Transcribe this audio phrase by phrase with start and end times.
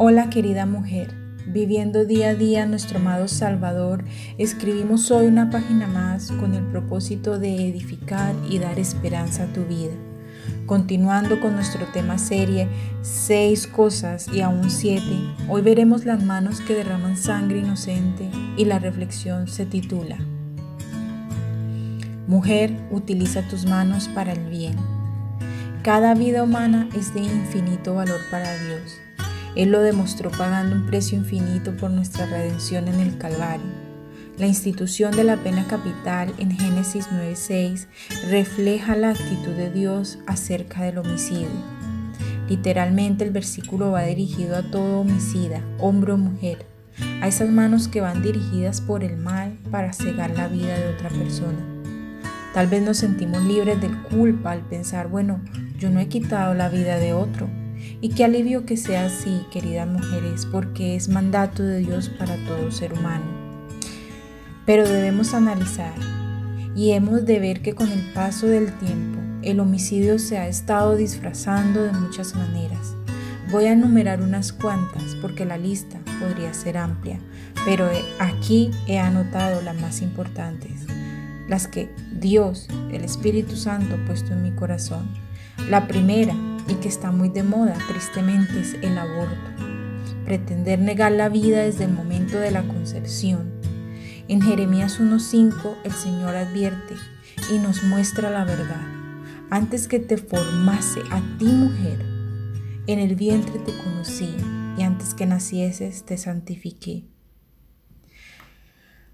[0.00, 1.12] Hola querida mujer,
[1.44, 4.04] viviendo día a día nuestro amado Salvador,
[4.38, 9.64] escribimos hoy una página más con el propósito de edificar y dar esperanza a tu
[9.64, 9.94] vida.
[10.66, 12.68] Continuando con nuestro tema serie,
[13.02, 18.78] seis cosas y aún siete, hoy veremos las manos que derraman sangre inocente y la
[18.78, 20.18] reflexión se titula
[22.28, 24.76] Mujer, utiliza tus manos para el bien.
[25.82, 29.00] Cada vida humana es de infinito valor para Dios.
[29.58, 33.66] Él lo demostró pagando un precio infinito por nuestra redención en el Calvario.
[34.38, 37.88] La institución de la pena capital en Génesis 9:6
[38.30, 41.48] refleja la actitud de Dios acerca del homicidio.
[42.48, 46.64] Literalmente el versículo va dirigido a todo homicida, hombre o mujer,
[47.20, 51.08] a esas manos que van dirigidas por el mal para cegar la vida de otra
[51.08, 51.58] persona.
[52.54, 55.40] Tal vez nos sentimos libres de culpa al pensar, bueno,
[55.80, 57.48] yo no he quitado la vida de otro,
[58.00, 62.70] y qué alivio que sea así, queridas mujeres, porque es mandato de Dios para todo
[62.70, 63.24] ser humano.
[64.66, 65.94] Pero debemos analizar
[66.74, 70.96] y hemos de ver que con el paso del tiempo el homicidio se ha estado
[70.96, 72.94] disfrazando de muchas maneras.
[73.50, 77.18] Voy a enumerar unas cuantas porque la lista podría ser amplia,
[77.64, 77.88] pero
[78.18, 80.86] aquí he anotado las más importantes,
[81.48, 85.08] las que Dios, el Espíritu Santo, ha puesto en mi corazón.
[85.70, 86.34] La primera
[86.68, 89.36] y que está muy de moda, tristemente, es el aborto.
[90.24, 93.50] Pretender negar la vida desde el momento de la concepción.
[94.28, 96.94] En Jeremías 1.5 el Señor advierte
[97.50, 98.86] y nos muestra la verdad.
[99.50, 102.04] Antes que te formase a ti mujer,
[102.86, 104.34] en el vientre te conocí
[104.76, 107.04] y antes que nacieses te santifiqué.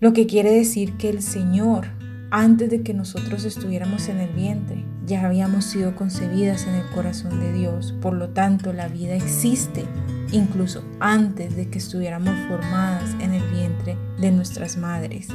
[0.00, 1.86] Lo que quiere decir que el Señor,
[2.30, 7.38] antes de que nosotros estuviéramos en el vientre, ya habíamos sido concebidas en el corazón
[7.40, 7.94] de Dios.
[8.00, 9.84] Por lo tanto, la vida existe
[10.32, 15.28] incluso antes de que estuviéramos formadas en el vientre de nuestras madres.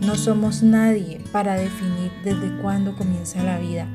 [0.00, 3.86] No somos nadie para definir desde cuándo comienza la vida.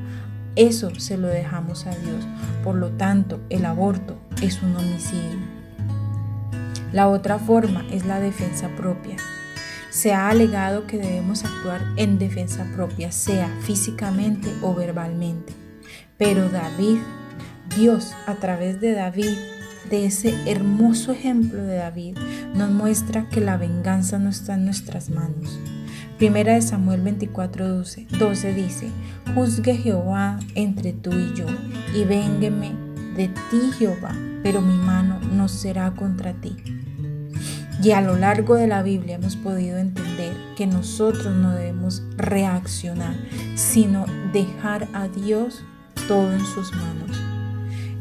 [0.54, 2.26] Eso se lo dejamos a Dios.
[2.62, 5.38] Por lo tanto, el aborto es un homicidio.
[6.92, 9.16] La otra forma es la defensa propia.
[9.96, 15.54] Se ha alegado que debemos actuar en defensa propia, sea físicamente o verbalmente.
[16.18, 16.98] Pero David,
[17.78, 19.38] Dios a través de David,
[19.88, 22.18] de ese hermoso ejemplo de David,
[22.54, 25.58] nos muestra que la venganza no está en nuestras manos.
[26.18, 28.90] Primera de Samuel 24, 12, dice,
[29.34, 31.46] Juzgue Jehová entre tú y yo,
[31.94, 32.74] y véngueme
[33.16, 36.54] de ti Jehová, pero mi mano no será contra ti.
[37.82, 43.14] Y a lo largo de la Biblia hemos podido entender que nosotros no debemos reaccionar,
[43.54, 45.62] sino dejar a Dios
[46.08, 47.20] todo en sus manos.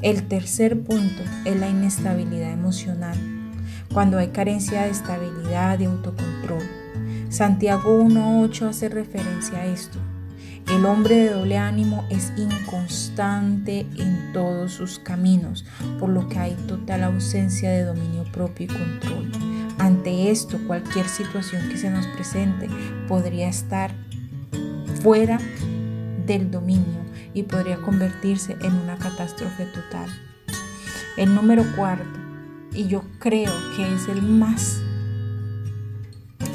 [0.01, 3.17] El tercer punto es la inestabilidad emocional,
[3.93, 6.63] cuando hay carencia de estabilidad, de autocontrol.
[7.29, 9.99] Santiago 1.8 hace referencia a esto.
[10.67, 15.65] El hombre de doble ánimo es inconstante en todos sus caminos,
[15.99, 19.54] por lo que hay total ausencia de dominio propio y control.
[19.85, 22.67] Ante esto, cualquier situación que se nos presente
[23.07, 23.91] podría estar
[25.03, 25.37] fuera
[26.25, 30.09] del dominio y podría convertirse en una catástrofe total.
[31.17, 32.19] El número cuarto,
[32.73, 34.81] y yo creo que es el más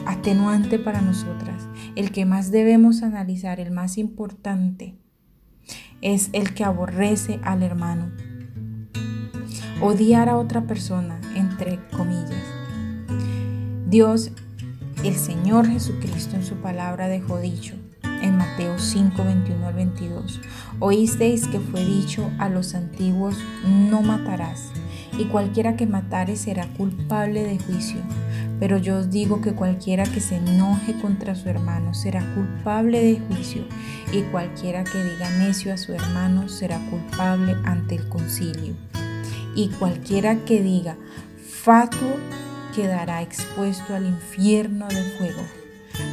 [0.06, 4.96] atenuante para nosotras, el que más debemos analizar, el más importante,
[6.00, 8.10] es el que aborrece al hermano.
[9.80, 12.39] Odiar a otra persona, entre comillas
[13.90, 14.30] Dios,
[15.02, 17.74] el Señor Jesucristo en su palabra dejó dicho
[18.22, 20.40] en Mateo 5, 21 al 22.
[20.78, 23.34] Oísteis que fue dicho a los antiguos,
[23.90, 24.68] no matarás,
[25.18, 28.00] y cualquiera que matare será culpable de juicio.
[28.60, 33.18] Pero yo os digo que cualquiera que se enoje contra su hermano será culpable de
[33.18, 33.64] juicio,
[34.12, 38.74] y cualquiera que diga necio a su hermano será culpable ante el concilio.
[39.56, 40.96] Y cualquiera que diga
[41.44, 42.16] fatuo
[42.74, 45.42] quedará expuesto al infierno de fuego.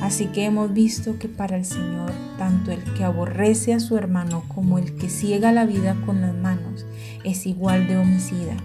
[0.02, 4.44] Así que hemos visto que para el Señor, tanto el que aborrece a su hermano
[4.48, 6.86] como el que ciega la vida con las manos
[7.24, 8.56] es igual de homicida.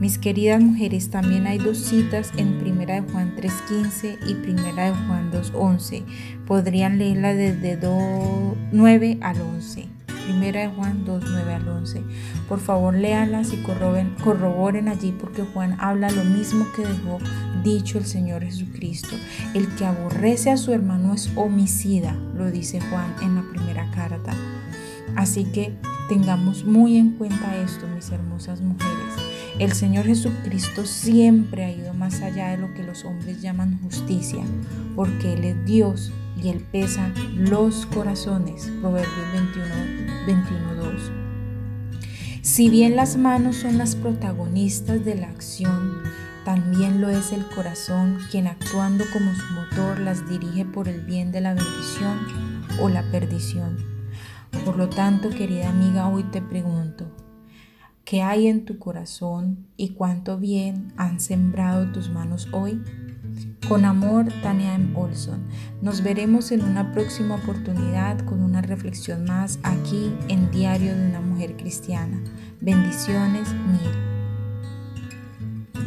[0.00, 4.72] Mis queridas mujeres, también hay dos citas en 1 de Juan 3.15 y 1 de
[4.72, 6.02] Juan 2.11.
[6.46, 7.78] Podrían leerla desde
[8.72, 10.03] 9 al 11.
[10.24, 12.02] Primera de Juan 2, 9 al 11.
[12.48, 17.18] Por favor, léanlas y corroboren, corroboren allí porque Juan habla lo mismo que dejó
[17.62, 19.16] dicho el Señor Jesucristo.
[19.54, 24.32] El que aborrece a su hermano es homicida, lo dice Juan en la primera carta.
[25.16, 25.76] Así que
[26.08, 29.14] tengamos muy en cuenta esto, mis hermosas mujeres.
[29.58, 34.42] El Señor Jesucristo siempre ha ido más allá de lo que los hombres llaman justicia,
[34.96, 36.12] porque Él es Dios
[36.42, 38.70] y Él pesa los corazones.
[38.80, 41.12] Proverbios 21, 21 2.
[42.42, 46.02] Si bien las manos son las protagonistas de la acción,
[46.44, 51.32] también lo es el corazón quien actuando como su motor las dirige por el bien
[51.32, 52.18] de la bendición
[52.80, 53.78] o la perdición.
[54.64, 57.06] Por lo tanto, querida amiga, hoy te pregunto,
[58.04, 62.80] ¿qué hay en tu corazón y cuánto bien han sembrado tus manos hoy?
[63.68, 64.94] Con amor, Tania M.
[64.94, 65.42] Olson.
[65.80, 71.20] Nos veremos en una próxima oportunidad con una reflexión más aquí en Diario de una
[71.20, 72.22] Mujer Cristiana.
[72.60, 74.13] Bendiciones mil.